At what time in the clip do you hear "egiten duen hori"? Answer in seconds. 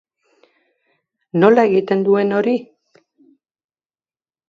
1.73-2.57